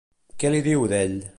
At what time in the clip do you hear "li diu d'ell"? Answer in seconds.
0.55-1.17